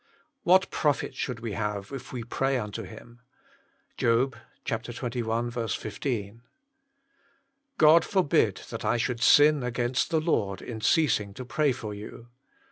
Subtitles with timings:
[0.41, 3.19] What profit should we have, if we pray unto Him?"
[3.97, 4.35] JOB.
[4.65, 5.77] xxi.
[5.77, 6.41] 15."
[7.77, 12.29] God forbid that I should sin against the Lord in ceasing to pray for you."